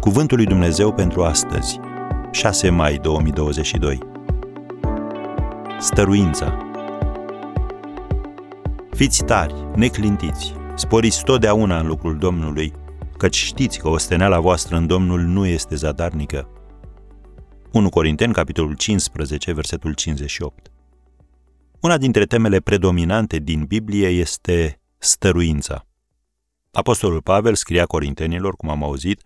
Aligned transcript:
Cuvântul 0.00 0.36
lui 0.36 0.46
Dumnezeu 0.46 0.92
pentru 0.92 1.24
astăzi, 1.24 1.80
6 2.30 2.70
mai 2.70 2.96
2022. 2.96 3.98
Stăruința. 5.80 6.58
Fiți 8.90 9.24
tari, 9.24 9.54
neclintiți, 9.74 10.54
sporiți 10.74 11.24
totdeauna 11.24 11.78
în 11.78 11.86
lucrul 11.86 12.18
Domnului, 12.18 12.72
căci 13.16 13.36
știți 13.36 13.78
că 13.78 13.88
osteneala 13.88 14.40
voastră 14.40 14.76
în 14.76 14.86
Domnul 14.86 15.20
nu 15.20 15.46
este 15.46 15.74
zadarnică. 15.74 16.48
1 17.72 17.88
Corinteni, 17.88 18.32
capitolul 18.32 18.74
15, 18.74 19.52
versetul 19.52 19.94
58. 19.94 20.70
Una 21.80 21.98
dintre 21.98 22.24
temele 22.24 22.60
predominante 22.60 23.38
din 23.38 23.64
Biblie 23.64 24.08
este 24.08 24.80
stăruința. 24.98 25.86
Apostolul 26.70 27.22
Pavel 27.22 27.54
scria 27.54 27.86
Corintenilor, 27.86 28.56
cum 28.56 28.68
am 28.68 28.82
auzit, 28.82 29.22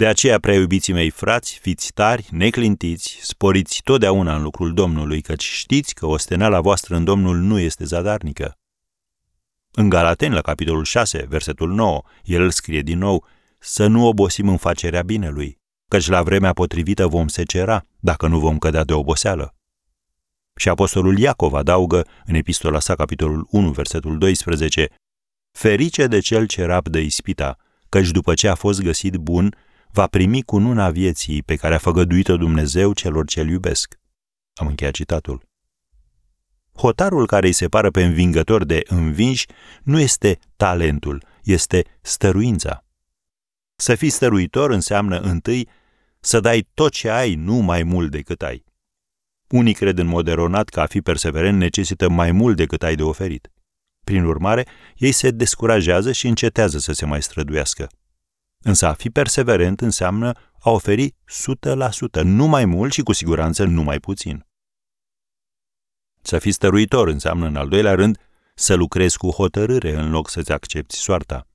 de 0.00 0.06
aceea, 0.06 0.38
prea 0.38 0.54
iubiții 0.54 0.92
mei 0.92 1.10
frați, 1.10 1.58
fiți 1.58 1.92
tari, 1.92 2.28
neclintiți, 2.30 3.18
sporiți 3.22 3.80
totdeauna 3.84 4.36
în 4.36 4.42
lucrul 4.42 4.74
Domnului, 4.74 5.20
căci 5.20 5.42
știți 5.42 5.94
că 5.94 6.06
osteneala 6.06 6.60
voastră 6.60 6.96
în 6.96 7.04
Domnul 7.04 7.36
nu 7.36 7.58
este 7.58 7.84
zadarnică. 7.84 8.58
În 9.70 9.88
Galaten, 9.88 10.32
la 10.32 10.40
capitolul 10.40 10.84
6, 10.84 11.26
versetul 11.28 11.72
9, 11.72 12.02
el 12.24 12.42
îl 12.42 12.50
scrie 12.50 12.80
din 12.80 12.98
nou, 12.98 13.26
să 13.58 13.86
nu 13.86 14.06
obosim 14.06 14.48
în 14.48 14.56
facerea 14.56 15.02
binelui, 15.02 15.58
căci 15.88 16.08
la 16.08 16.22
vremea 16.22 16.52
potrivită 16.52 17.06
vom 17.06 17.28
secera, 17.28 17.86
dacă 17.98 18.26
nu 18.26 18.38
vom 18.38 18.58
cădea 18.58 18.84
de 18.84 18.92
oboseală. 18.92 19.54
Și 20.56 20.68
apostolul 20.68 21.18
Iacov 21.18 21.54
adaugă, 21.54 22.06
în 22.26 22.34
epistola 22.34 22.78
sa, 22.78 22.94
capitolul 22.94 23.46
1, 23.50 23.70
versetul 23.70 24.18
12, 24.18 24.88
Ferice 25.52 26.06
de 26.06 26.18
cel 26.18 26.46
ce 26.46 26.64
rabdă 26.64 26.98
ispita, 26.98 27.56
căci 27.88 28.10
după 28.10 28.34
ce 28.34 28.48
a 28.48 28.54
fost 28.54 28.82
găsit 28.82 29.14
bun, 29.14 29.54
va 29.92 30.06
primi 30.06 30.42
cununa 30.42 30.90
vieții 30.90 31.42
pe 31.42 31.56
care 31.56 31.74
a 31.74 31.78
făgăduit-o 31.78 32.36
Dumnezeu 32.36 32.92
celor 32.92 33.26
ce-L 33.26 33.48
iubesc. 33.48 33.98
Am 34.54 34.66
încheiat 34.66 34.92
citatul. 34.92 35.48
Hotarul 36.76 37.26
care 37.26 37.46
îi 37.46 37.52
separă 37.52 37.90
pe 37.90 38.04
învingător 38.04 38.64
de 38.64 38.82
învinși 38.86 39.46
nu 39.82 40.00
este 40.00 40.38
talentul, 40.56 41.24
este 41.42 41.84
stăruința. 42.00 42.84
Să 43.76 43.94
fii 43.94 44.10
stăruitor 44.10 44.70
înseamnă 44.70 45.18
întâi 45.18 45.68
să 46.20 46.40
dai 46.40 46.68
tot 46.74 46.92
ce 46.92 47.10
ai, 47.10 47.34
nu 47.34 47.54
mai 47.54 47.82
mult 47.82 48.10
decât 48.10 48.42
ai. 48.42 48.64
Unii 49.48 49.74
cred 49.74 49.98
în 49.98 50.06
mod 50.06 50.28
eronat 50.28 50.68
că 50.68 50.80
a 50.80 50.86
fi 50.86 51.00
perseverent 51.00 51.58
necesită 51.58 52.08
mai 52.08 52.32
mult 52.32 52.56
decât 52.56 52.82
ai 52.82 52.94
de 52.94 53.02
oferit. 53.02 53.50
Prin 54.04 54.24
urmare, 54.24 54.66
ei 54.96 55.12
se 55.12 55.30
descurajează 55.30 56.12
și 56.12 56.26
încetează 56.26 56.78
să 56.78 56.92
se 56.92 57.06
mai 57.06 57.22
străduiască. 57.22 57.88
Însă 58.62 58.86
a 58.86 58.92
fi 58.92 59.10
perseverent 59.10 59.80
înseamnă 59.80 60.32
a 60.60 60.70
oferi 60.70 61.10
100%, 61.10 62.22
nu 62.22 62.46
mai 62.46 62.64
mult 62.64 62.92
și 62.92 63.02
cu 63.02 63.12
siguranță 63.12 63.64
nu 63.64 63.82
mai 63.82 63.98
puțin. 63.98 64.46
Să 66.22 66.38
fii 66.38 66.52
stăruitor 66.52 67.08
înseamnă, 67.08 67.46
în 67.46 67.56
al 67.56 67.68
doilea 67.68 67.94
rând, 67.94 68.18
să 68.54 68.74
lucrezi 68.74 69.16
cu 69.16 69.30
hotărâre 69.30 69.94
în 69.94 70.10
loc 70.10 70.28
să-ți 70.28 70.52
accepti 70.52 70.96
soarta. 70.96 71.48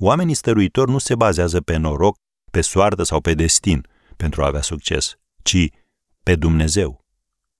Oamenii 0.00 0.34
stăruitori 0.34 0.90
nu 0.90 0.98
se 0.98 1.14
bazează 1.14 1.60
pe 1.60 1.76
noroc, 1.76 2.16
pe 2.50 2.60
soartă 2.60 3.02
sau 3.02 3.20
pe 3.20 3.34
destin 3.34 3.86
pentru 4.16 4.42
a 4.42 4.46
avea 4.46 4.62
succes, 4.62 5.14
ci 5.42 5.68
pe 6.22 6.34
Dumnezeu. 6.36 7.04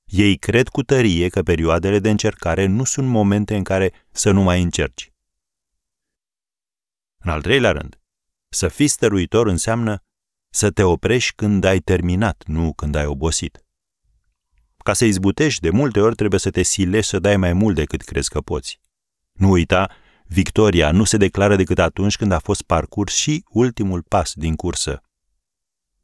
Ei 0.05 0.37
cred 0.37 0.69
cu 0.69 0.83
tărie 0.83 1.28
că 1.28 1.43
perioadele 1.43 1.98
de 1.98 2.11
încercare 2.11 2.67
nu 2.67 2.84
sunt 2.84 3.09
momente 3.09 3.56
în 3.56 3.62
care 3.62 3.93
să 4.11 4.31
nu 4.31 4.43
mai 4.43 4.62
încerci. 4.62 5.12
În 7.19 7.31
al 7.31 7.43
treilea 7.43 7.73
rând, 7.73 8.02
să 8.55 8.69
fii 8.69 8.89
stăruitor 8.89 9.47
înseamnă 9.47 10.03
să 10.50 10.71
te 10.71 10.82
oprești 10.82 11.32
când 11.34 11.65
ai 11.65 11.78
terminat, 11.78 12.43
nu 12.47 12.72
când 12.72 12.94
ai 12.94 13.06
obosit. 13.06 13.65
Ca 14.77 14.93
să 14.93 15.04
izbutești, 15.04 15.60
de 15.60 15.71
multe 15.71 16.00
ori 16.00 16.15
trebuie 16.15 16.41
să 16.41 16.50
te 16.50 16.62
silești 16.62 17.10
să 17.10 17.19
dai 17.19 17.37
mai 17.37 17.53
mult 17.53 17.75
decât 17.75 18.03
crezi 18.03 18.28
că 18.28 18.41
poți. 18.41 18.81
Nu 19.32 19.50
uita, 19.50 19.91
victoria 20.27 20.91
nu 20.91 21.04
se 21.04 21.16
declară 21.16 21.56
decât 21.56 21.78
atunci 21.78 22.16
când 22.16 22.32
a 22.32 22.38
fost 22.38 22.62
parcurs 22.62 23.15
și 23.15 23.44
ultimul 23.49 24.03
pas 24.03 24.32
din 24.34 24.56
cursă. 24.56 25.03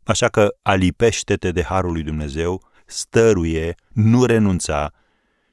Așa 0.04 0.28
că 0.28 0.48
alipește-te 0.62 1.50
de 1.50 1.62
harul 1.62 1.92
lui 1.92 2.02
Dumnezeu, 2.02 2.62
stăruie, 2.86 3.74
nu 3.88 4.24
renunța 4.24 4.92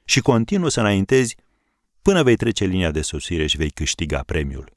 și 0.04 0.20
continuu 0.20 0.68
să 0.68 0.80
înaintezi 0.80 1.36
până 2.02 2.22
vei 2.22 2.36
trece 2.36 2.64
linia 2.64 2.90
de 2.90 3.00
sosire 3.00 3.46
și 3.46 3.56
vei 3.56 3.70
câștiga 3.70 4.22
premiul. 4.26 4.76